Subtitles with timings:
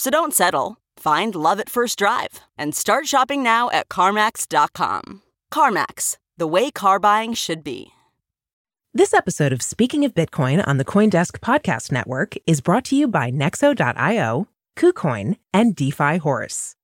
[0.00, 0.78] So don't settle.
[0.96, 5.20] Find love at first drive and start shopping now at CarMax.com.
[5.52, 7.90] CarMax, the way car buying should be.
[8.94, 13.08] This episode of Speaking of Bitcoin on the Coindesk Podcast Network is brought to you
[13.08, 16.76] by Nexo.io, KuCoin, and DeFi Horse.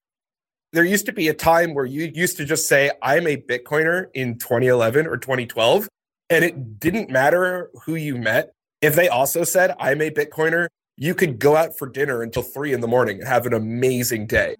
[0.74, 4.08] There used to be a time where you used to just say, I'm a Bitcoiner
[4.12, 5.88] in 2011 or 2012,
[6.28, 8.52] and it didn't matter who you met.
[8.82, 12.72] If they also said, I'm a Bitcoiner, you could go out for dinner until three
[12.72, 14.56] in the morning and have an amazing day.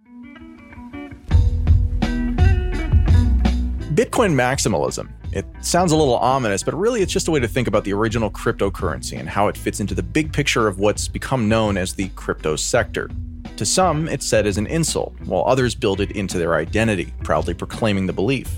[3.95, 5.09] Bitcoin maximalism.
[5.33, 7.93] It sounds a little ominous, but really it's just a way to think about the
[7.95, 11.95] original cryptocurrency and how it fits into the big picture of what's become known as
[11.95, 13.11] the crypto sector.
[13.57, 17.55] To some, it's said as an insult, while others build it into their identity, proudly
[17.55, 18.51] proclaiming the belief.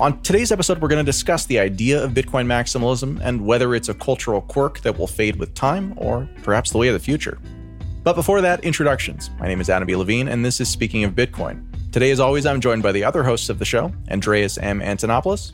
[0.00, 3.88] On today's episode, we're going to discuss the idea of Bitcoin maximalism and whether it's
[3.88, 7.38] a cultural quirk that will fade with time or perhaps the way of the future.
[8.02, 9.30] But before that, introductions.
[9.38, 9.94] My name is Adam B.
[9.94, 11.64] Levine, and this is Speaking of Bitcoin.
[11.92, 14.80] Today, as always, I'm joined by the other hosts of the show Andreas M.
[14.80, 15.52] Antonopoulos.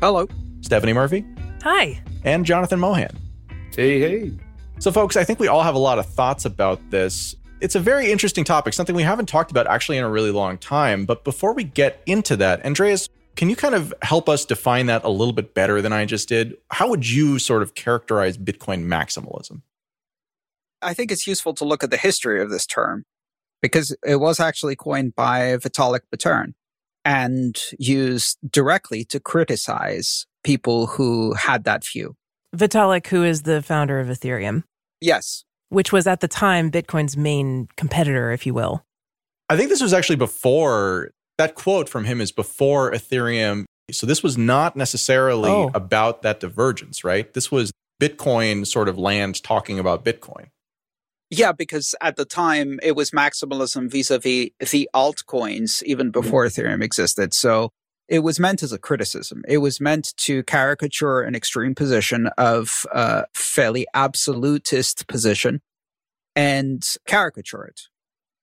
[0.00, 0.26] Hello.
[0.62, 1.24] Stephanie Murphy.
[1.62, 2.02] Hi.
[2.24, 3.16] And Jonathan Mohan.
[3.76, 4.32] Hey, hey.
[4.80, 7.36] So, folks, I think we all have a lot of thoughts about this.
[7.60, 10.58] It's a very interesting topic, something we haven't talked about actually in a really long
[10.58, 11.06] time.
[11.06, 15.04] But before we get into that, Andreas, can you kind of help us define that
[15.04, 16.56] a little bit better than I just did?
[16.70, 19.62] How would you sort of characterize Bitcoin maximalism?
[20.82, 23.04] I think it's useful to look at the history of this term
[23.62, 26.54] because it was actually coined by Vitalik Buterin
[27.04, 32.16] and used directly to criticize people who had that view.
[32.54, 34.64] Vitalik, who is the founder of Ethereum.
[35.00, 35.44] Yes.
[35.68, 38.84] Which was at the time Bitcoin's main competitor, if you will.
[39.48, 43.64] I think this was actually before that quote from him is before Ethereum.
[43.90, 45.70] So this was not necessarily oh.
[45.74, 47.32] about that divergence, right?
[47.34, 50.46] This was Bitcoin sort of land talking about Bitcoin.
[51.30, 57.34] Yeah, because at the time it was maximalism vis-a-vis the altcoins even before Ethereum existed.
[57.34, 57.70] So
[58.08, 59.42] it was meant as a criticism.
[59.48, 65.60] It was meant to caricature an extreme position of a fairly absolutist position
[66.36, 67.82] and caricature it.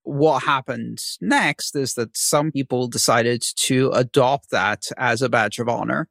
[0.04, 5.68] What happened next is that some people decided to adopt that as a badge of
[5.68, 6.08] honor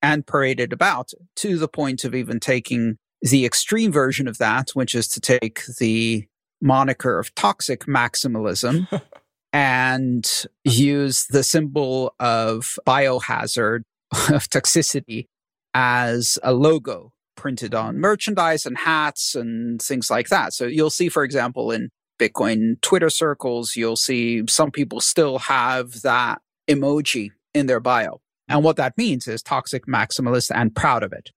[0.00, 4.70] and parade it about to the point of even taking the extreme version of that,
[4.70, 6.26] which is to take the
[6.60, 8.86] moniker of toxic maximalism
[9.52, 13.82] and use the symbol of biohazard
[14.12, 15.26] of toxicity
[15.74, 20.52] as a logo printed on merchandise and hats and things like that.
[20.52, 21.90] So you'll see, for example, in
[22.22, 28.20] Bitcoin Twitter circles, you'll see some people still have that emoji in their bio.
[28.48, 31.30] And what that means is toxic maximalist and proud of it.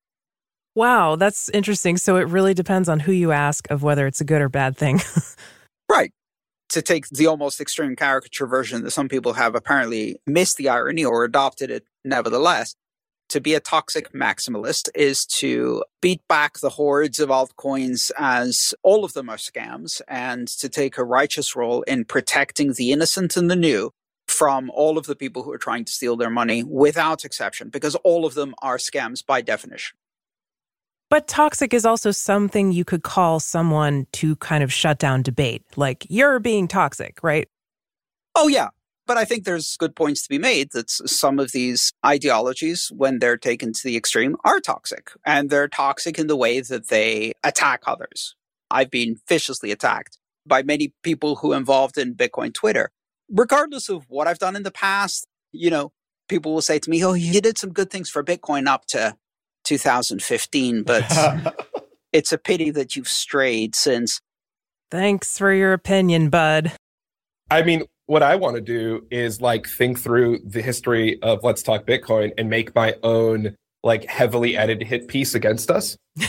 [0.75, 1.97] Wow, that's interesting.
[1.97, 4.77] So it really depends on who you ask of whether it's a good or bad
[4.77, 5.01] thing.
[5.91, 6.11] right.
[6.69, 11.05] To take the almost extreme caricature version that some people have apparently missed the irony
[11.05, 12.75] or adopted it nevertheless.
[13.35, 19.03] To be a toxic maximalist is to beat back the hordes of altcoins as all
[19.03, 23.51] of them are scams and to take a righteous role in protecting the innocent and
[23.51, 23.91] the new
[24.29, 27.95] from all of the people who are trying to steal their money without exception, because
[28.05, 29.97] all of them are scams by definition.
[31.09, 35.61] But toxic is also something you could call someone to kind of shut down debate,
[35.75, 37.49] like you're being toxic, right?
[38.33, 38.69] Oh, yeah.
[39.07, 43.19] But I think there's good points to be made that some of these ideologies, when
[43.19, 45.11] they're taken to the extreme, are toxic.
[45.25, 48.35] And they're toxic in the way that they attack others.
[48.71, 52.91] I've been viciously attacked by many people who involved in Bitcoin Twitter.
[53.29, 55.91] Regardless of what I've done in the past, you know,
[56.27, 59.15] people will say to me, Oh, you did some good things for Bitcoin up to
[59.65, 61.05] 2015, but
[62.13, 64.19] it's a pity that you've strayed since.
[64.89, 66.73] Thanks for your opinion, bud.
[67.49, 71.63] I mean, what I want to do is like think through the history of Let's
[71.63, 75.97] Talk Bitcoin and make my own like heavily edited hit piece against us.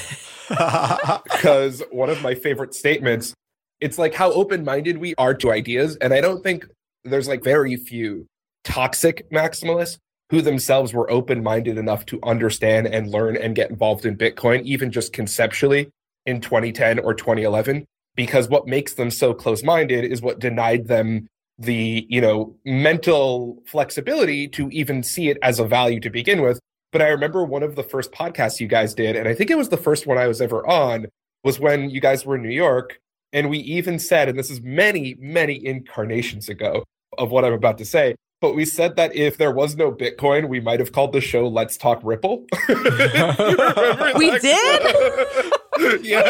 [0.48, 3.34] Because one of my favorite statements,
[3.80, 5.96] it's like how open minded we are to ideas.
[5.96, 6.66] And I don't think
[7.02, 8.26] there's like very few
[8.62, 9.98] toxic maximalists
[10.30, 14.62] who themselves were open minded enough to understand and learn and get involved in Bitcoin,
[14.62, 15.90] even just conceptually
[16.26, 17.84] in 2010 or 2011.
[18.14, 21.26] Because what makes them so close minded is what denied them
[21.58, 26.60] the you know mental flexibility to even see it as a value to begin with.
[26.92, 29.58] But i remember one of the first podcasts you guys did and i think it
[29.58, 31.08] was the first one i was ever on
[31.44, 33.00] was when you guys were in new york
[33.34, 36.84] and we even said and this is many many incarnations ago
[37.18, 40.48] of what i'm about to say but we said that if there was no bitcoin
[40.48, 42.46] we might have called the show let's talk ripple.
[44.16, 45.52] We did
[46.02, 46.22] yeah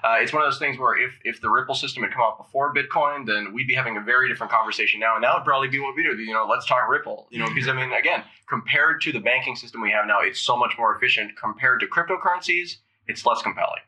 [0.04, 2.38] Uh, it's one of those things where if, if the Ripple system had come out
[2.38, 5.16] before Bitcoin, then we'd be having a very different conversation now.
[5.16, 6.14] And that would probably be what we do.
[6.16, 7.26] You know, let's talk Ripple.
[7.30, 10.38] You know, because I mean, again, compared to the banking system we have now, it's
[10.40, 11.32] so much more efficient.
[11.36, 12.76] Compared to cryptocurrencies,
[13.08, 13.82] it's less compelling.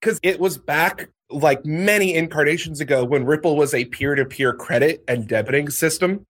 [0.00, 4.52] Because it was back like many incarnations ago when Ripple was a peer to peer
[4.52, 6.24] credit and debiting system.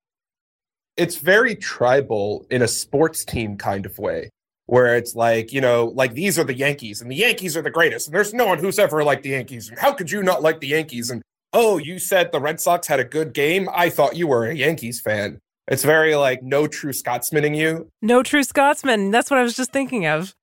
[0.97, 4.31] It's very tribal in a sports team kind of way,
[4.67, 7.70] where it's like, you know, like these are the Yankees and the Yankees are the
[7.70, 8.09] greatest.
[8.09, 9.69] And there's no one who's ever liked the Yankees.
[9.69, 11.11] And how could you not like the Yankees?
[11.11, 11.23] And
[11.53, 13.69] oh, you said the Red Sox had a good game.
[13.73, 15.38] I thought you were a Yankees fan.
[15.69, 17.88] It's very like no true Scotsmaning you.
[18.03, 19.11] No true Scotsman.
[19.11, 20.35] That's what I was just thinking of.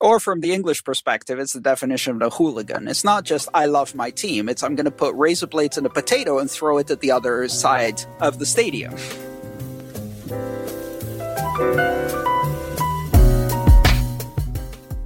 [0.00, 2.86] Or from the English perspective, it's the definition of a hooligan.
[2.86, 5.84] It's not just I love my team, it's I'm going to put razor blades in
[5.86, 8.94] a potato and throw it at the other side of the stadium.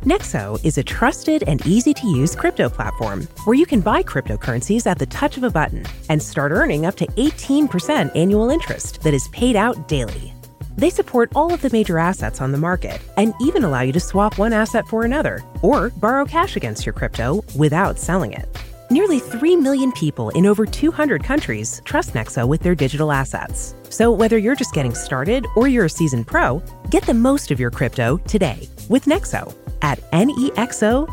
[0.05, 4.87] Nexo is a trusted and easy to use crypto platform where you can buy cryptocurrencies
[4.87, 9.15] at the touch of a button and start earning up to 18% annual interest that
[9.15, 10.32] is paid out daily.
[10.77, 14.01] They support all of the major assets on the market and even allow you to
[14.01, 18.47] swap one asset for another or borrow cash against your crypto without selling it.
[18.91, 23.75] Nearly 3 million people in over 200 countries trust Nexo with their digital assets.
[23.89, 27.59] So whether you're just getting started or you're a seasoned pro, get the most of
[27.59, 31.09] your crypto today with Nexo at nexo.io.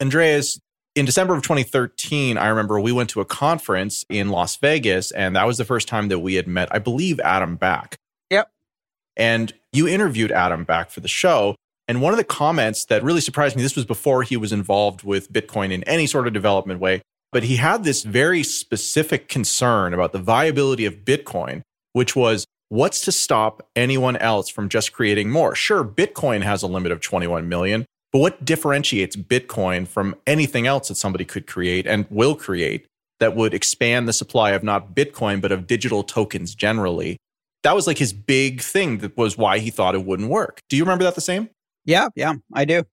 [0.00, 0.58] Andreas,
[0.94, 5.36] in December of 2013, I remember we went to a conference in Las Vegas, and
[5.36, 7.96] that was the first time that we had met, I believe, Adam Back.
[8.30, 8.50] Yep.
[9.16, 11.54] And you interviewed Adam Back for the show.
[11.86, 15.02] And one of the comments that really surprised me, this was before he was involved
[15.02, 17.02] with Bitcoin in any sort of development way,
[17.32, 23.00] but he had this very specific concern about the viability of Bitcoin, which was what's
[23.02, 25.54] to stop anyone else from just creating more?
[25.54, 30.88] Sure, Bitcoin has a limit of 21 million, but what differentiates Bitcoin from anything else
[30.88, 32.86] that somebody could create and will create
[33.20, 37.18] that would expand the supply of not Bitcoin, but of digital tokens generally?
[37.62, 40.60] That was like his big thing that was why he thought it wouldn't work.
[40.68, 41.50] Do you remember that the same?
[41.84, 42.84] Yeah, yeah, I do.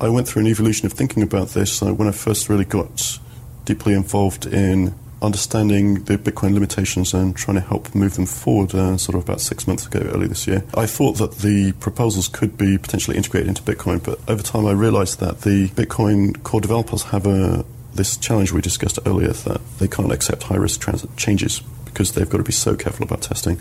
[0.00, 3.18] I went through an evolution of thinking about this uh, when I first really got
[3.64, 8.96] deeply involved in understanding the Bitcoin limitations and trying to help move them forward, uh,
[8.96, 10.64] sort of about six months ago, early this year.
[10.74, 14.72] I thought that the proposals could be potentially integrated into Bitcoin, but over time I
[14.72, 17.64] realized that the Bitcoin core developers have a,
[17.94, 22.28] this challenge we discussed earlier that they can't accept high risk trans- changes because they've
[22.28, 23.60] got to be so careful about testing.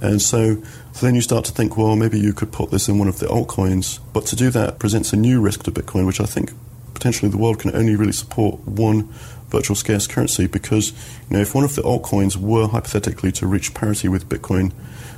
[0.00, 0.62] And so
[1.00, 3.26] then you start to think, well, maybe you could put this in one of the
[3.26, 3.98] altcoins.
[4.12, 6.52] But to do that presents a new risk to Bitcoin, which I think
[6.94, 9.12] potentially the world can only really support one
[9.48, 10.92] virtual scarce currency because
[11.30, 14.72] you know if one of the altcoins were hypothetically to reach parity with Bitcoin,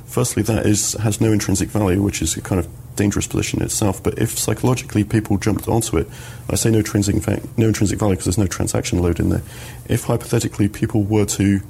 [0.05, 3.65] firstly that is has no intrinsic value, which is a kind of dangerous position in
[3.65, 4.01] itself.
[4.01, 6.07] But if psychologically people jumped onto it,
[6.49, 7.15] I say no intrinsic
[7.57, 9.43] no intrinsic value because there's no transaction load in there.
[9.87, 11.61] If hypothetically people were to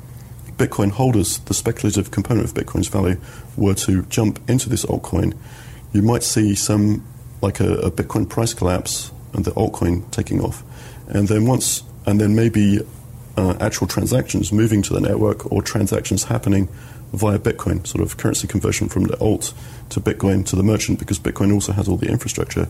[0.57, 3.19] Bitcoin holders, the speculative component of Bitcoin's value,
[3.57, 5.35] were to jump into this altcoin,
[5.91, 7.03] you might see some,
[7.41, 10.63] like a, a Bitcoin price collapse and the altcoin taking off.
[11.07, 12.79] And then once, and then maybe
[13.37, 16.67] uh, actual transactions moving to the network or transactions happening
[17.13, 19.53] via Bitcoin, sort of currency conversion from the alt
[19.89, 22.67] to Bitcoin to the merchant, because Bitcoin also has all the infrastructure.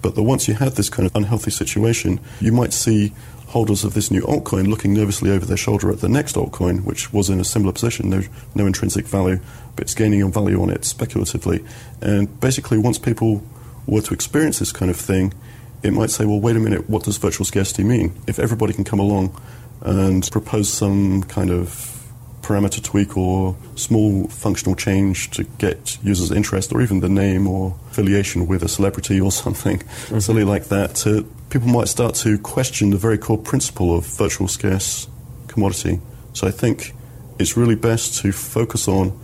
[0.00, 3.12] But the, once you had this kind of unhealthy situation, you might see
[3.48, 7.12] holders of this new altcoin looking nervously over their shoulder at the next altcoin, which
[7.12, 8.22] was in a similar position, no,
[8.54, 9.40] no intrinsic value,
[9.74, 11.64] but it's gaining on value on it speculatively.
[12.00, 13.42] And basically, once people
[13.86, 15.32] were to experience this kind of thing,
[15.82, 18.20] it might say, well, wait a minute, what does virtual scarcity mean?
[18.26, 19.40] If everybody can come along
[19.80, 21.94] and propose some kind of
[22.42, 27.76] parameter tweak or small functional change to get users' interest, or even the name or
[27.90, 30.18] affiliation with a celebrity or something mm-hmm.
[30.18, 34.48] silly like that, to, people might start to question the very core principle of virtual
[34.48, 35.08] scarce
[35.46, 36.00] commodity.
[36.32, 36.94] So I think
[37.38, 39.18] it's really best to focus on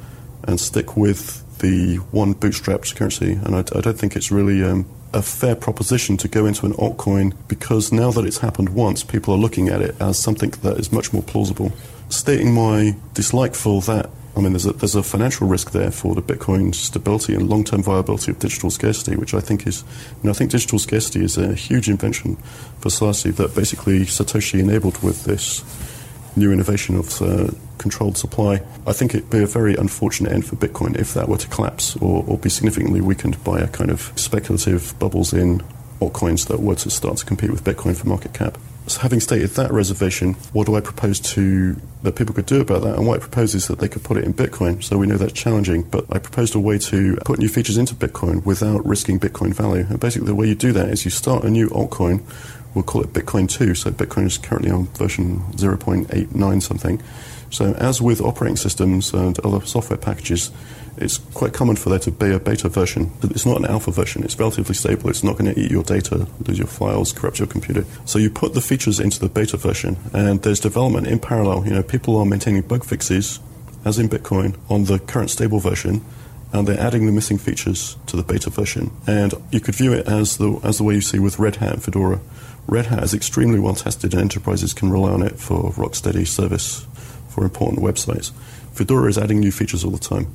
[0.44, 4.84] and stick with the one bootstrapped currency, and I, I don't think it's really um,
[5.14, 9.32] a fair proposition to go into an altcoin because now that it's happened once, people
[9.32, 11.72] are looking at it as something that is much more plausible.
[12.10, 16.14] Stating my dislike for that, I mean, there's a, there's a financial risk there for
[16.14, 19.84] the Bitcoin stability and long term viability of digital scarcity, which I think is,
[20.22, 22.36] you know, I think digital scarcity is a huge invention
[22.80, 25.64] for society that basically Satoshi enabled with this
[26.36, 28.62] new innovation of uh, controlled supply.
[28.86, 31.96] I think it'd be a very unfortunate end for Bitcoin if that were to collapse
[31.96, 35.62] or, or be significantly weakened by a kind of speculative bubbles in
[36.00, 38.58] altcoins that were to start to compete with Bitcoin for market cap.
[38.86, 42.82] So having stated that reservation, what do I propose to that people could do about
[42.82, 42.96] that?
[42.96, 44.84] And what I propose is that they could put it in Bitcoin.
[44.84, 47.94] So we know that's challenging, but I proposed a way to put new features into
[47.94, 49.86] Bitcoin without risking Bitcoin value.
[49.88, 52.22] And basically, the way you do that is you start a new altcoin
[52.74, 53.74] we'll call it Bitcoin 2.
[53.74, 57.00] So Bitcoin is currently on version 0.89 something.
[57.54, 60.50] So as with operating systems and other software packages,
[60.96, 63.12] it's quite common for there to be a beta version.
[63.20, 64.24] But it's not an alpha version.
[64.24, 65.08] It's relatively stable.
[65.08, 67.84] It's not going to eat your data, lose your files, corrupt your computer.
[68.06, 71.64] So you put the features into the beta version, and there's development in parallel.
[71.64, 73.38] You know, people are maintaining bug fixes,
[73.84, 76.04] as in Bitcoin, on the current stable version,
[76.52, 78.90] and they're adding the missing features to the beta version.
[79.06, 81.74] And you could view it as the as the way you see with Red Hat
[81.74, 82.18] and Fedora.
[82.66, 86.24] Red Hat is extremely well tested, and enterprises can rely on it for rock steady
[86.24, 86.86] service
[87.34, 88.32] for important websites.
[88.72, 90.34] Fedora is adding new features all the time.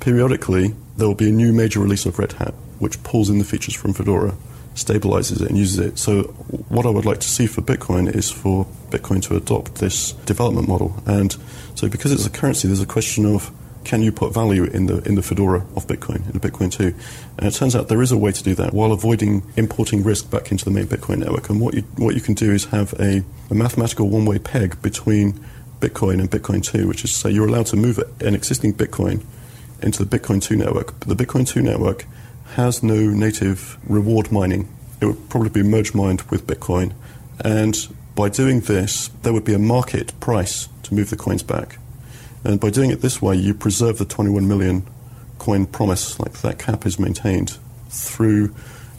[0.00, 3.44] Periodically, there will be a new major release of Red Hat, which pulls in the
[3.44, 4.34] features from Fedora,
[4.74, 5.98] stabilizes it, and uses it.
[5.98, 6.24] So,
[6.68, 10.68] what I would like to see for Bitcoin is for Bitcoin to adopt this development
[10.68, 11.02] model.
[11.06, 11.34] And
[11.74, 13.50] so, because it's a currency, there's a question of
[13.86, 16.92] can you put value in the in the Fedora of Bitcoin, in Bitcoin 2?
[17.38, 20.28] And it turns out there is a way to do that while avoiding importing risk
[20.28, 21.48] back into the main Bitcoin network.
[21.48, 24.82] And what you what you can do is have a, a mathematical one way peg
[24.82, 25.38] between
[25.80, 29.24] Bitcoin and Bitcoin 2, which is to say you're allowed to move an existing Bitcoin
[29.82, 30.98] into the Bitcoin 2 network.
[30.98, 32.04] But the Bitcoin 2 network
[32.54, 34.68] has no native reward mining.
[35.00, 36.92] It would probably be merge mined with Bitcoin.
[37.40, 37.76] And
[38.14, 41.78] by doing this, there would be a market price to move the coins back.
[42.44, 44.86] And by doing it this way, you preserve the 21 million
[45.38, 47.58] coin promise, like that cap is maintained
[47.90, 48.54] through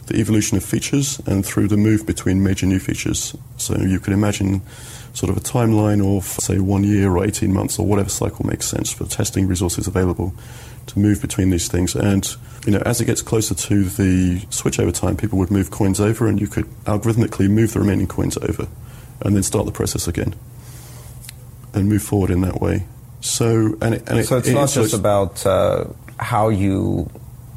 [0.06, 3.34] the evolution of features and through the move between major new features.
[3.56, 4.62] So you can imagine
[5.18, 8.66] sort of a timeline of, say, one year or 18 months or whatever cycle makes
[8.66, 10.32] sense for testing resources available
[10.86, 11.96] to move between these things.
[11.96, 12.24] And,
[12.64, 16.28] you know, as it gets closer to the switchover time, people would move coins over
[16.28, 18.68] and you could algorithmically move the remaining coins over
[19.22, 20.36] and then start the process again
[21.74, 22.86] and move forward in that way.
[23.20, 25.86] So, and it, and so it's it, not just about uh,
[26.20, 27.10] how you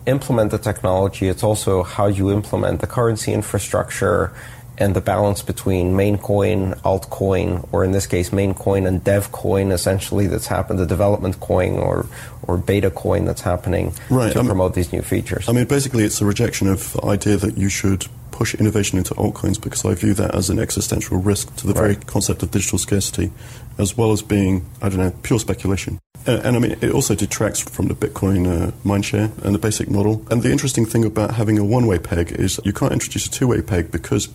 [0.07, 4.33] implement the technology; it's also how you implement the currency infrastructure
[4.81, 9.31] and the balance between main coin, altcoin, or in this case, main coin and dev
[9.31, 12.07] coin, essentially that's happened, the development coin or
[12.47, 14.33] or beta coin that's happening right.
[14.33, 15.47] to I promote these new features.
[15.47, 19.13] I mean, basically, it's a rejection of the idea that you should push innovation into
[19.13, 21.81] altcoins because I view that as an existential risk to the right.
[21.81, 23.31] very concept of digital scarcity,
[23.77, 25.99] as well as being, I don't know, pure speculation.
[26.25, 29.89] And, and I mean, it also detracts from the Bitcoin uh, mindshare and the basic
[29.89, 30.25] model.
[30.31, 33.31] And the interesting thing about having a one way peg is you can't introduce a
[33.31, 34.29] two way peg because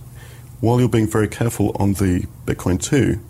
[0.61, 3.21] while you're being very careful on the Bitcoin 2,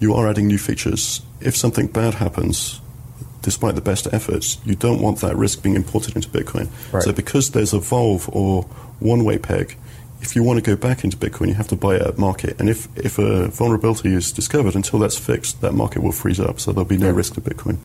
[0.00, 1.22] you are adding new features.
[1.40, 2.80] If something bad happens,
[3.42, 6.68] despite the best efforts, you don't want that risk being imported into Bitcoin.
[6.92, 7.02] Right.
[7.02, 8.62] So because there's a Volve or
[9.00, 9.76] one-way peg,
[10.20, 12.58] if you want to go back into Bitcoin, you have to buy it at market.
[12.58, 16.60] And if, if a vulnerability is discovered, until that's fixed, that market will freeze up.
[16.60, 17.78] So there'll be no risk to Bitcoin.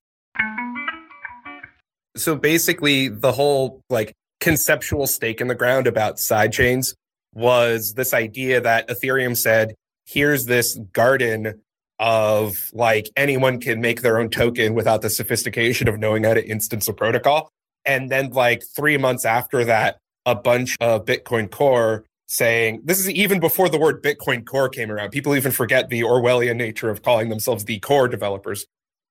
[2.15, 6.93] So basically, the whole like conceptual stake in the ground about sidechains
[7.33, 11.61] was this idea that Ethereum said, here's this garden
[11.99, 16.47] of like anyone can make their own token without the sophistication of knowing how to
[16.47, 17.51] instance a protocol.
[17.85, 23.09] And then like three months after that, a bunch of Bitcoin Core saying this is
[23.09, 25.09] even before the word Bitcoin Core came around.
[25.09, 28.65] People even forget the Orwellian nature of calling themselves the core developers.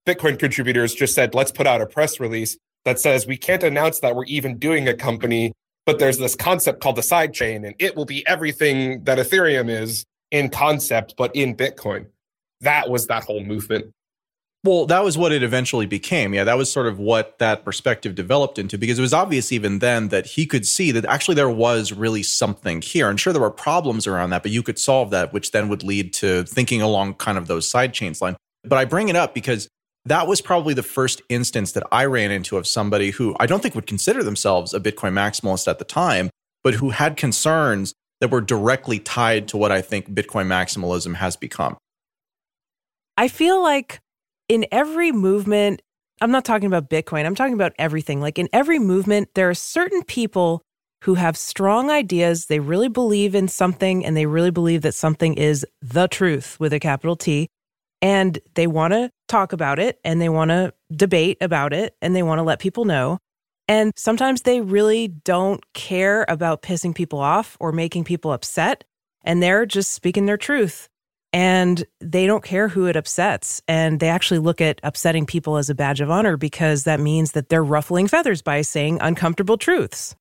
[0.07, 4.01] Bitcoin contributors just said, let's put out a press release that says we can't announce
[4.01, 5.53] that we're even doing a company,
[5.89, 10.05] but there's this concept called the sidechain, and it will be everything that Ethereum is
[10.31, 12.09] in concept, but in Bitcoin.
[12.61, 13.95] That was that whole movement.
[14.65, 16.35] Well, that was what it eventually became.
[16.35, 19.79] Yeah, that was sort of what that perspective developed into because it was obvious even
[19.79, 23.09] then that he could see that actually there was really something here.
[23.09, 25.83] And sure, there were problems around that, but you could solve that, which then would
[25.83, 28.37] lead to thinking along kind of those side chains line.
[28.63, 29.69] But I bring it up because
[30.05, 33.63] that was probably the first instance that I ran into of somebody who I don't
[33.63, 36.31] think would consider themselves a Bitcoin maximalist at the time,
[36.65, 41.37] but who had concerns that were directly tied to what I think Bitcoin maximalism has
[41.37, 41.77] become.
[43.17, 44.01] I feel like
[44.49, 45.83] in every movement,
[46.21, 48.21] I'm not talking about Bitcoin, I'm talking about everything.
[48.21, 50.63] Like in every movement, there are certain people
[51.05, 52.47] who have strong ideas.
[52.47, 56.73] They really believe in something and they really believe that something is the truth with
[56.73, 57.49] a capital T.
[58.01, 62.15] And they want to talk about it and they want to debate about it and
[62.15, 63.19] they want to let people know.
[63.67, 68.85] And sometimes they really don't care about pissing people off or making people upset.
[69.25, 70.89] And they're just speaking their truth
[71.33, 73.61] and they don't care who it upsets.
[73.69, 77.33] And they actually look at upsetting people as a badge of honor because that means
[77.33, 80.17] that they're ruffling feathers by saying uncomfortable truths.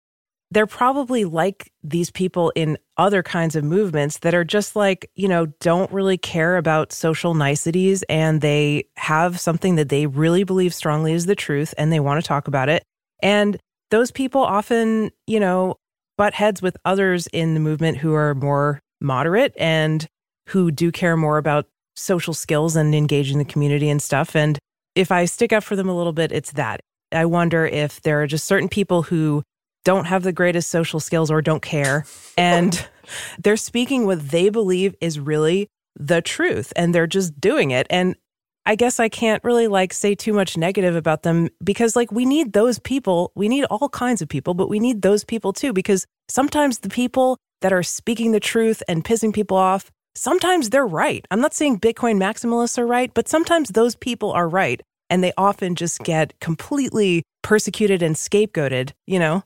[0.53, 5.27] They're probably like these people in other kinds of movements that are just like, you
[5.27, 10.71] know, don't really care about social niceties and they have something that they really believe
[10.71, 12.83] strongly is the truth and they want to talk about it.
[13.23, 13.57] And
[13.89, 15.77] those people often, you know,
[16.19, 20.05] butt heads with others in the movement who are more moderate and
[20.49, 24.35] who do care more about social skills and engaging the community and stuff.
[24.35, 24.59] And
[24.93, 26.79] if I stick up for them a little bit, it's that.
[27.11, 29.41] I wonder if there are just certain people who
[29.83, 32.05] don't have the greatest social skills or don't care.
[32.37, 32.87] And
[33.39, 37.87] they're speaking what they believe is really the truth and they're just doing it.
[37.89, 38.15] And
[38.65, 42.25] I guess I can't really like say too much negative about them because like we
[42.25, 43.31] need those people.
[43.35, 46.89] We need all kinds of people, but we need those people too because sometimes the
[46.89, 51.25] people that are speaking the truth and pissing people off sometimes they're right.
[51.31, 54.81] I'm not saying Bitcoin maximalists are right, but sometimes those people are right.
[55.09, 59.43] And they often just get completely persecuted and scapegoated, you know?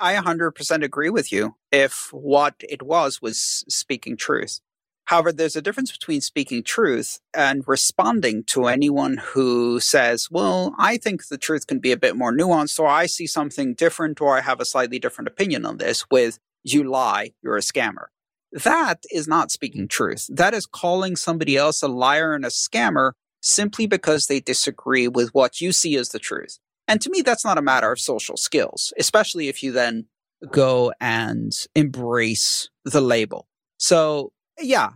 [0.00, 4.60] I 100% agree with you if what it was was speaking truth.
[5.04, 10.96] However, there's a difference between speaking truth and responding to anyone who says, well, I
[10.96, 14.36] think the truth can be a bit more nuanced, or I see something different, or
[14.36, 18.06] I have a slightly different opinion on this with, you lie, you're a scammer.
[18.52, 20.28] That is not speaking truth.
[20.28, 25.30] That is calling somebody else a liar and a scammer simply because they disagree with
[25.34, 26.58] what you see as the truth.
[26.90, 30.06] And to me, that's not a matter of social skills, especially if you then
[30.50, 33.46] go and embrace the label.
[33.78, 34.90] So, yeah,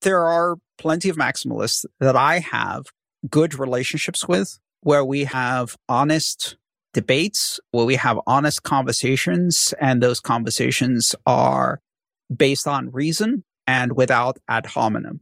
[0.00, 2.86] there are plenty of maximalists that I have
[3.28, 6.56] good relationships with where we have honest
[6.94, 11.80] debates, where we have honest conversations, and those conversations are
[12.34, 15.20] based on reason and without ad hominem.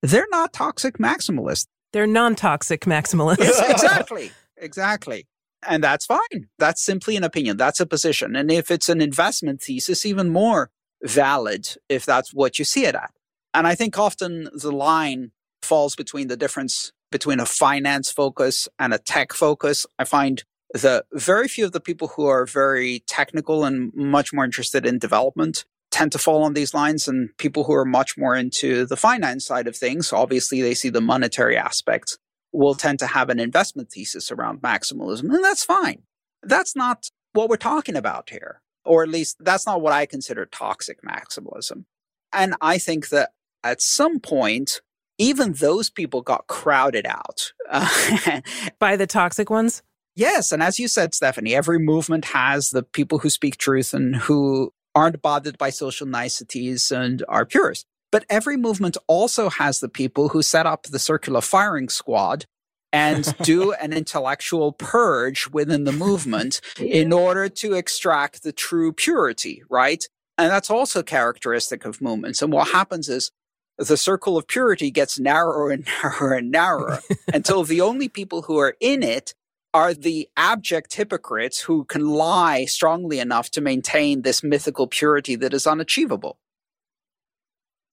[0.00, 1.66] They're not toxic maximalists.
[1.92, 3.40] They're non toxic maximalists.
[3.40, 4.32] yes, exactly.
[4.60, 5.26] Exactly.
[5.66, 6.48] And that's fine.
[6.58, 7.56] That's simply an opinion.
[7.56, 8.36] That's a position.
[8.36, 10.70] And if it's an investment thesis, even more
[11.02, 13.12] valid if that's what you see it at.
[13.54, 18.92] And I think often the line falls between the difference between a finance focus and
[18.92, 19.86] a tech focus.
[19.98, 20.44] I find
[20.74, 24.98] the very few of the people who are very technical and much more interested in
[24.98, 28.96] development tend to fall on these lines and people who are much more into the
[28.96, 32.18] finance side of things obviously they see the monetary aspects
[32.52, 36.02] will tend to have an investment thesis around maximalism and that's fine
[36.42, 40.46] that's not what we're talking about here or at least that's not what i consider
[40.46, 41.84] toxic maximalism
[42.32, 43.30] and i think that
[43.62, 44.80] at some point
[45.20, 47.52] even those people got crowded out
[48.78, 49.82] by the toxic ones
[50.18, 50.50] Yes.
[50.50, 54.72] And as you said, Stephanie, every movement has the people who speak truth and who
[54.92, 57.84] aren't bothered by social niceties and are purists.
[58.10, 62.46] But every movement also has the people who set up the circular firing squad
[62.92, 69.62] and do an intellectual purge within the movement in order to extract the true purity,
[69.68, 70.04] right?
[70.38, 72.40] And that's also characteristic of movements.
[72.42, 73.30] And what happens is
[73.76, 77.00] the circle of purity gets narrower and narrower and narrower
[77.32, 79.34] until the only people who are in it
[79.74, 85.52] are the abject hypocrites who can lie strongly enough to maintain this mythical purity that
[85.52, 86.38] is unachievable.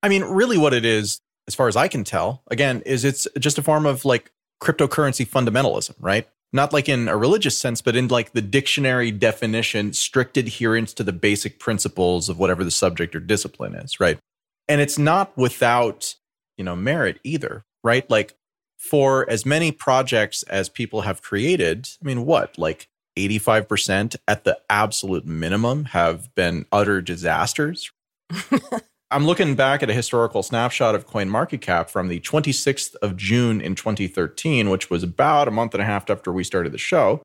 [0.06, 3.28] I mean, really, what it is, as far as I can tell, again, is it's
[3.40, 6.28] just a form of like cryptocurrency fundamentalism, right?
[6.54, 11.04] Not like in a religious sense, but in like the dictionary definition, strict adherence to
[11.04, 14.20] the basic principles of whatever the subject or discipline is, right?
[14.68, 16.14] And it's not without,
[16.56, 18.08] you know, merit either, right?
[18.08, 18.36] Like
[18.78, 24.60] for as many projects as people have created, I mean, what, like 85% at the
[24.70, 27.92] absolute minimum have been utter disasters?
[29.12, 33.16] I'm looking back at a historical snapshot of coin market cap from the 26th of
[33.16, 36.80] June in 2013, which was about a month and a half after we started the
[36.80, 37.22] show.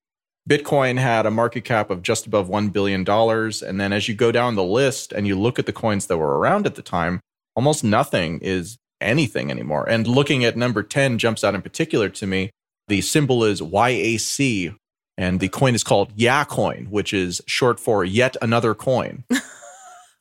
[0.49, 3.09] Bitcoin had a market cap of just above $1 billion.
[3.09, 6.19] And then as you go down the list and you look at the coins that
[6.19, 7.21] were around at the time,
[7.57, 9.89] almost nothing is anything anymore.
[9.89, 12.51] And looking at number 10 jumps out in particular to me.
[12.89, 14.75] The symbol is YAC,
[15.17, 19.25] and the coin is called YaCoin, which is short for yet another coin.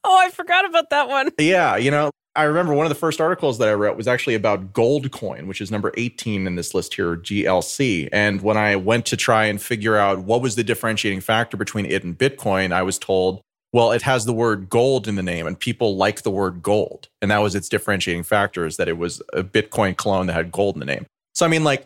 [0.03, 1.31] oh, I forgot about that one.
[1.39, 4.35] Yeah, you know, I remember one of the first articles that I wrote was actually
[4.35, 8.07] about gold coin, which is number 18 in this list here, GLC.
[8.11, 11.85] And when I went to try and figure out what was the differentiating factor between
[11.85, 13.41] it and Bitcoin, I was told,
[13.73, 17.07] well, it has the word gold in the name and people like the word gold.
[17.21, 20.51] And that was its differentiating factor is that it was a Bitcoin clone that had
[20.51, 21.05] gold in the name.
[21.33, 21.85] So, I mean, like,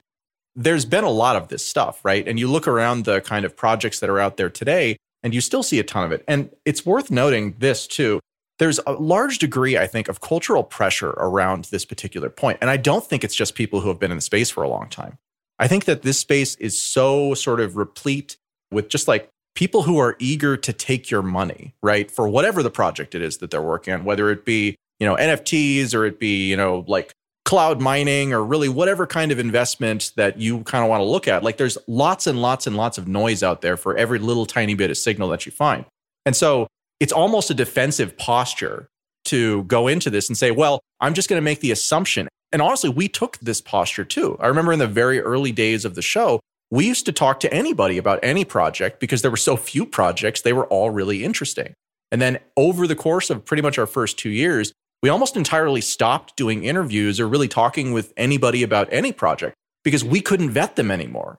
[0.56, 2.28] there's been a lot of this stuff, right?
[2.28, 5.42] And you look around the kind of projects that are out there today, and you
[5.42, 6.24] still see a ton of it.
[6.28, 8.20] And it's worth noting this too
[8.60, 12.60] there's a large degree, I think, of cultural pressure around this particular point.
[12.62, 14.70] And I don't think it's just people who have been in the space for a
[14.70, 15.18] long time.
[15.60, 18.38] I think that this space is so sort of replete
[18.72, 22.10] with just like people who are eager to take your money, right?
[22.10, 25.16] For whatever the project it is that they're working on, whether it be, you know,
[25.16, 27.14] NFTs or it be, you know, like
[27.45, 31.27] cloud mining or really whatever kind of investment that you kind of want to look
[31.27, 31.43] at.
[31.43, 34.75] Like there's lots and lots and lots of noise out there for every little tiny
[34.75, 35.86] bit of signal that you find.
[36.25, 36.67] And so
[36.99, 38.88] it's almost a defensive posture
[39.25, 42.27] to go into this and say, well, I'm just going to make the assumption.
[42.51, 44.38] And honestly, we took this posture too.
[44.39, 46.39] I remember in the very early days of the show,
[46.71, 50.41] we used to talk to anybody about any project because there were so few projects,
[50.41, 51.73] they were all really interesting.
[52.12, 54.71] And then over the course of pretty much our first two years,
[55.04, 60.02] we almost entirely stopped doing interviews or really talking with anybody about any project because
[60.02, 61.38] we couldn't vet them anymore.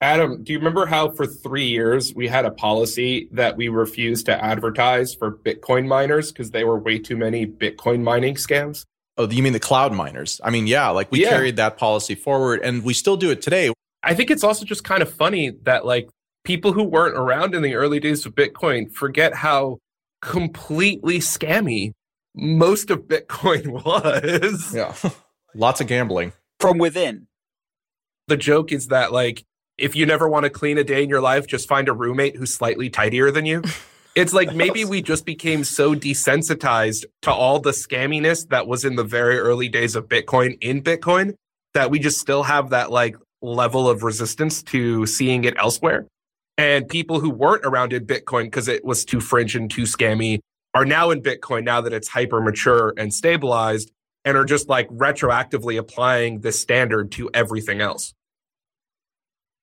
[0.00, 4.26] Adam, do you remember how for three years we had a policy that we refused
[4.26, 8.84] to advertise for Bitcoin miners because they were way too many Bitcoin mining scams?
[9.16, 10.40] Oh, you mean the cloud miners?
[10.44, 11.30] I mean, yeah, like we yeah.
[11.30, 13.72] carried that policy forward and we still do it today.
[14.04, 16.08] I think it's also just kind of funny that like
[16.44, 19.78] people who weren't around in the early days of Bitcoin forget how
[20.20, 21.92] completely scammy
[22.34, 24.74] most of Bitcoin was.
[24.74, 24.94] Yeah.
[25.54, 27.28] Lots of gambling from within.
[28.26, 29.44] The joke is that like
[29.76, 32.36] if you never want to clean a day in your life, just find a roommate
[32.36, 33.62] who's slightly tidier than you.
[34.16, 38.94] It's like maybe we just became so desensitized to all the scamminess that was in
[38.94, 41.34] the very early days of Bitcoin in Bitcoin
[41.72, 46.06] that we just still have that like level of resistance to seeing it elsewhere.
[46.56, 50.38] And people who weren't around in Bitcoin because it was too fringe and too scammy
[50.74, 53.92] are now in Bitcoin now that it's hyper mature and stabilized
[54.24, 58.14] and are just like retroactively applying this standard to everything else.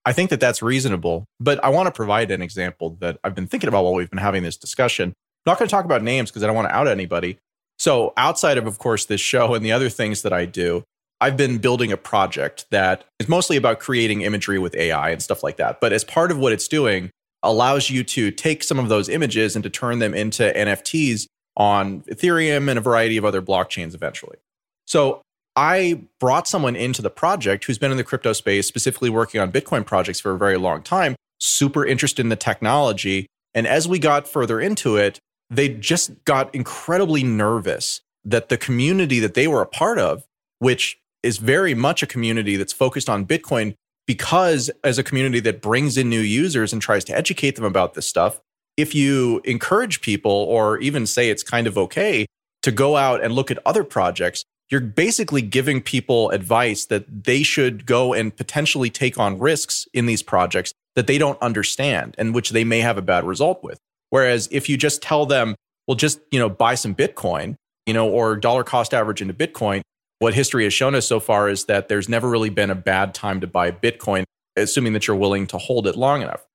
[0.06, 3.48] I think that that's reasonable, but I want to provide an example that I've been
[3.48, 5.10] thinking about while we've been having this discussion.
[5.10, 7.38] I'm not going to talk about names because I don't want to out anybody.
[7.78, 10.84] So, outside of, of course, this show and the other things that I do,
[11.20, 15.44] I've been building a project that is mostly about creating imagery with AI and stuff
[15.44, 15.80] like that.
[15.82, 17.12] But as part of what it's doing,
[17.44, 21.26] allows you to take some of those images and to turn them into NFTs
[21.58, 24.38] on Ethereum and a variety of other blockchains eventually.
[24.86, 25.22] So
[25.56, 29.52] I brought someone into the project who's been in the crypto space, specifically working on
[29.52, 33.28] Bitcoin projects for a very long time, super interested in the technology.
[33.54, 39.20] And as we got further into it, they just got incredibly nervous that the community
[39.20, 40.24] that they were a part of,
[40.60, 43.76] which is very much a community that's focused on Bitcoin,
[44.08, 47.94] because as a community that brings in new users and tries to educate them about
[47.94, 48.42] this stuff,
[48.78, 52.26] if you encourage people or even say it's kind of okay
[52.64, 57.44] to go out and look at other projects, you're basically giving people advice that they
[57.44, 62.34] should go and potentially take on risks in these projects that they don't understand and
[62.34, 63.80] which they may have a bad result with.
[64.10, 65.56] Whereas if you just tell them,
[65.88, 69.82] well, just, you know, buy some Bitcoin, you know, or dollar cost average into Bitcoin,
[70.22, 73.16] what history has shown us so far is that there's never really been a bad
[73.16, 74.24] time to buy Bitcoin,
[74.56, 76.46] assuming that you're willing to hold it long enough.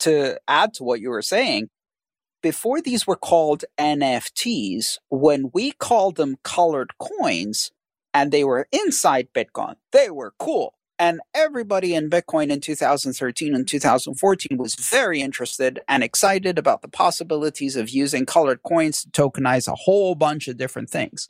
[0.00, 1.68] To add to what you were saying,
[2.42, 7.70] before these were called NFTs, when we called them colored coins
[8.12, 10.74] and they were inside Bitcoin, they were cool.
[10.98, 16.88] And everybody in Bitcoin in 2013 and 2014 was very interested and excited about the
[16.88, 21.28] possibilities of using colored coins to tokenize a whole bunch of different things.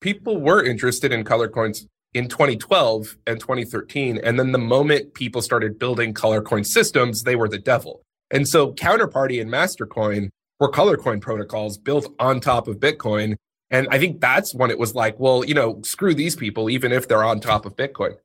[0.00, 4.18] People were interested in color coins in 2012 and 2013.
[4.22, 8.02] And then the moment people started building color coin systems, they were the devil.
[8.30, 13.36] And so Counterparty and Mastercoin were color coin protocols built on top of Bitcoin.
[13.70, 16.92] And I think that's when it was like, well, you know, screw these people, even
[16.92, 18.16] if they're on top of Bitcoin.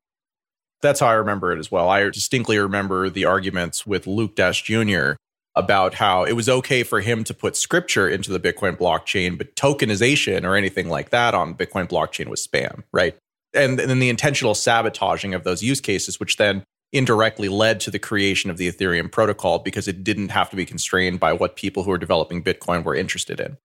[0.81, 1.89] That's how I remember it as well.
[1.89, 5.15] I distinctly remember the arguments with Luke Dashjr
[5.55, 9.55] about how it was okay for him to put scripture into the Bitcoin blockchain, but
[9.55, 13.15] tokenization or anything like that on Bitcoin blockchain was spam, right?
[13.53, 17.99] And then the intentional sabotaging of those use cases, which then indirectly led to the
[17.99, 21.83] creation of the Ethereum protocol because it didn't have to be constrained by what people
[21.83, 23.57] who are developing Bitcoin were interested in.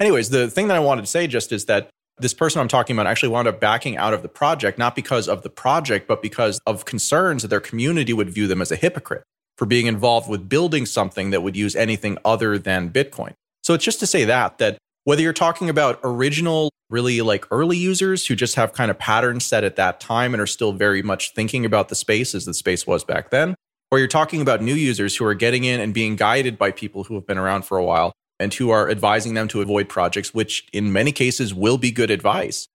[0.00, 1.88] Anyways, the thing that I wanted to say just is that
[2.18, 5.28] this person I'm talking about actually wound up backing out of the project, not because
[5.28, 8.76] of the project, but because of concerns that their community would view them as a
[8.76, 9.22] hypocrite
[9.56, 13.32] for being involved with building something that would use anything other than Bitcoin.
[13.62, 17.76] So it's just to say that, that whether you're talking about original, really like early
[17.76, 21.02] users who just have kind of patterns set at that time and are still very
[21.02, 23.54] much thinking about the space as the space was back then,
[23.90, 27.04] or you're talking about new users who are getting in and being guided by people
[27.04, 30.34] who have been around for a while and who are advising them to avoid projects,
[30.34, 32.68] which in many cases will be good advice.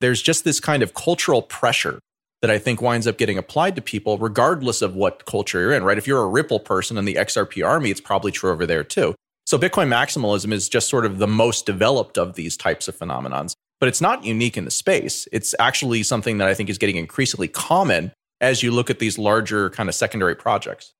[0.00, 2.00] There's just this kind of cultural pressure
[2.46, 5.82] that I think winds up getting applied to people, regardless of what culture you're in,
[5.82, 5.98] right?
[5.98, 9.16] If you're a Ripple person in the XRP army, it's probably true over there too.
[9.46, 13.54] So Bitcoin maximalism is just sort of the most developed of these types of phenomenons,
[13.80, 15.26] but it's not unique in the space.
[15.32, 19.18] It's actually something that I think is getting increasingly common as you look at these
[19.18, 20.92] larger kind of secondary projects.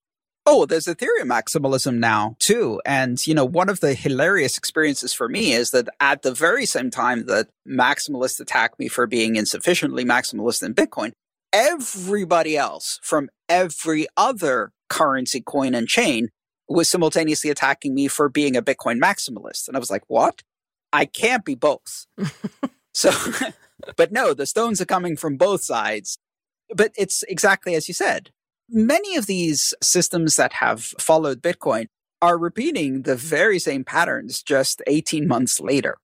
[0.46, 2.80] Oh, there's Ethereum maximalism now too.
[2.84, 6.66] And, you know, one of the hilarious experiences for me is that at the very
[6.66, 11.12] same time that maximalists attack me for being insufficiently maximalist in Bitcoin,
[11.52, 16.28] everybody else from every other currency, coin, and chain
[16.68, 19.68] was simultaneously attacking me for being a Bitcoin maximalist.
[19.68, 20.42] And I was like, what?
[20.92, 22.06] I can't be both.
[22.94, 23.10] so,
[23.96, 26.18] but no, the stones are coming from both sides.
[26.74, 28.30] But it's exactly as you said.
[28.68, 31.86] Many of these systems that have followed Bitcoin
[32.20, 35.98] are repeating the very same patterns just 18 months later.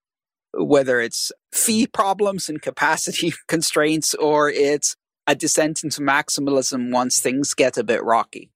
[0.55, 4.95] Whether it's fee problems and capacity constraints or it's
[5.27, 8.51] a descent into maximalism once things get a bit rocky.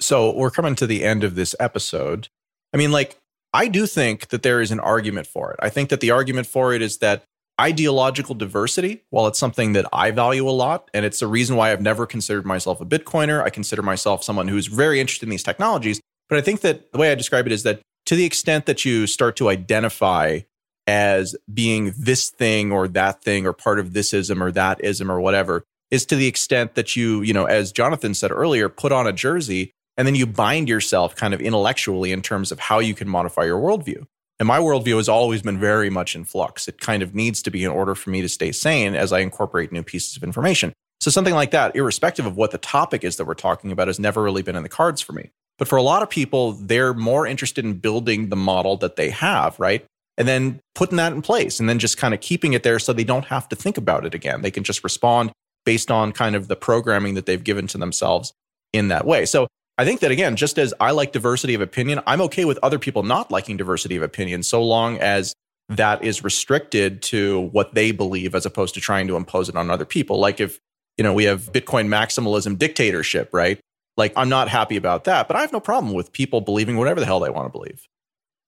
[0.00, 2.28] So we're coming to the end of this episode.
[2.72, 3.18] I mean, like,
[3.52, 5.60] I do think that there is an argument for it.
[5.62, 7.22] I think that the argument for it is that
[7.60, 11.70] ideological diversity, while it's something that I value a lot, and it's the reason why
[11.70, 15.44] I've never considered myself a Bitcoiner, I consider myself someone who's very interested in these
[15.44, 16.00] technologies.
[16.28, 18.84] But I think that the way I describe it is that to the extent that
[18.84, 20.40] you start to identify
[20.86, 25.10] as being this thing or that thing or part of this ism or that ism
[25.10, 28.92] or whatever, is to the extent that you, you know, as Jonathan said earlier, put
[28.92, 32.80] on a jersey and then you bind yourself kind of intellectually in terms of how
[32.80, 34.04] you can modify your worldview.
[34.40, 36.66] And my worldview has always been very much in flux.
[36.66, 39.20] It kind of needs to be in order for me to stay sane as I
[39.20, 40.72] incorporate new pieces of information.
[41.00, 44.00] So something like that, irrespective of what the topic is that we're talking about, has
[44.00, 45.30] never really been in the cards for me.
[45.58, 49.10] But for a lot of people, they're more interested in building the model that they
[49.10, 49.84] have, right?
[50.16, 52.92] And then putting that in place and then just kind of keeping it there so
[52.92, 54.42] they don't have to think about it again.
[54.42, 55.32] They can just respond
[55.64, 58.32] based on kind of the programming that they've given to themselves
[58.72, 59.24] in that way.
[59.24, 62.58] So I think that again, just as I like diversity of opinion, I'm okay with
[62.62, 65.34] other people not liking diversity of opinion so long as
[65.68, 69.70] that is restricted to what they believe as opposed to trying to impose it on
[69.70, 70.20] other people.
[70.20, 70.60] Like if,
[70.96, 73.58] you know, we have Bitcoin maximalism dictatorship, right?
[73.96, 77.00] Like I'm not happy about that, but I have no problem with people believing whatever
[77.00, 77.88] the hell they want to believe.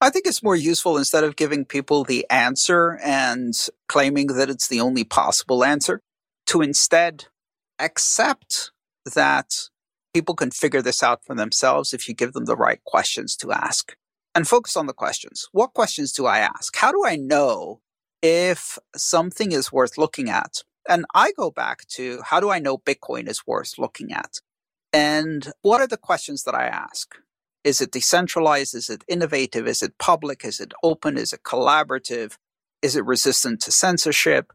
[0.01, 3.55] I think it's more useful instead of giving people the answer and
[3.89, 6.03] claiming that it's the only possible answer
[6.47, 7.27] to instead
[7.79, 8.73] accept
[9.15, 9.69] that
[10.13, 13.53] people can figure this out for themselves if you give them the right questions to
[13.53, 13.97] ask.
[14.35, 15.49] And focus on the questions.
[15.53, 16.77] What questions do I ask?
[16.77, 17.81] How do I know
[18.21, 20.63] if something is worth looking at?
[20.87, 24.41] And I go back to how do I know Bitcoin is worth looking at?
[24.93, 27.15] And what are the questions that I ask?
[27.67, 28.75] Is it decentralized?
[28.75, 29.69] Is it innovative?
[29.69, 30.47] Is it public?
[30.47, 31.19] Is it open?
[31.19, 32.39] Is it collaborative?
[32.83, 34.55] Is it resistant to censorship?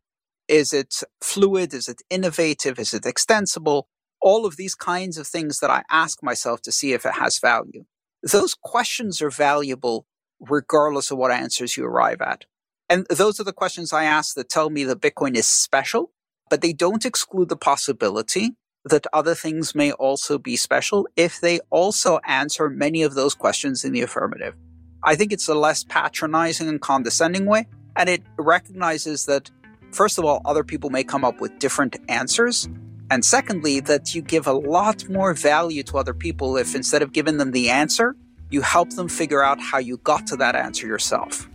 [0.50, 1.76] Is it fluid?
[1.76, 2.80] Is it innovative?
[2.80, 3.88] Is it extensible?
[4.22, 7.40] all of these kinds of things that I ask myself to see if it has
[7.40, 7.86] value.
[8.24, 10.08] Those questions are valuable
[10.42, 12.46] regardless of what answers you arrive at.
[12.90, 16.12] And those are the questions I ask that tell me that Bitcoin is special,
[16.50, 18.52] but they don't exclude the possibility
[18.86, 23.86] that other things may also be special if they also answer many of those questions
[23.86, 24.56] in the affirmative.
[25.04, 29.50] I think it's a less patronizing and condescending way, and it recognizes that,
[29.92, 32.68] first of all, other people may come up with different answers,
[33.10, 37.12] and secondly, that you give a lot more value to other people if instead of
[37.12, 38.16] giving them the answer,
[38.50, 41.50] you help them figure out how you got to that answer yourself.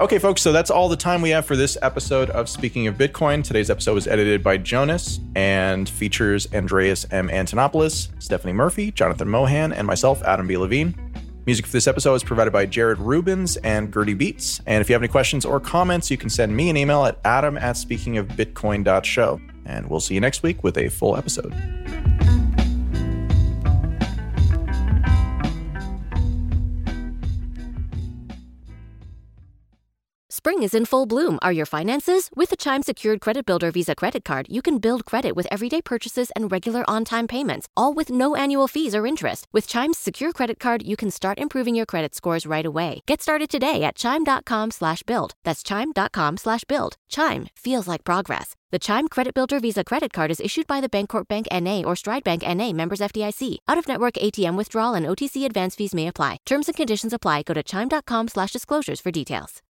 [0.00, 2.94] Okay, folks, so that's all the time we have for this episode of Speaking of
[2.94, 3.44] Bitcoin.
[3.44, 7.28] Today's episode was edited by Jonas and features Andreas M.
[7.28, 10.56] Antonopoulos, Stephanie Murphy, Jonathan Mohan, and myself, Adam B.
[10.56, 10.94] Levine.
[11.44, 14.62] Music for this episode is provided by Jared Rubens and Gertie Beats.
[14.64, 17.18] And if you have any questions or comments, you can send me an email at
[17.26, 19.40] adam at speakingofbitcoin.show.
[19.66, 21.52] And we'll see you next week with a full episode.
[30.40, 31.38] Spring is in full bloom.
[31.42, 32.30] Are your finances?
[32.34, 35.82] With the Chime Secured Credit Builder Visa credit card, you can build credit with everyday
[35.82, 39.46] purchases and regular on time payments, all with no annual fees or interest.
[39.52, 43.02] With Chime's Secure Credit Card, you can start improving your credit scores right away.
[43.04, 45.34] Get started today at chime.com slash build.
[45.44, 46.96] That's chime.com slash build.
[47.10, 48.56] Chime feels like progress.
[48.70, 51.96] The Chime Credit Builder Visa credit card is issued by the Bancorp Bank NA or
[51.96, 53.58] Stride Bank NA members FDIC.
[53.68, 56.38] Out of network ATM withdrawal and OTC advance fees may apply.
[56.46, 57.42] Terms and conditions apply.
[57.42, 59.60] Go to chime.com slash disclosures for details.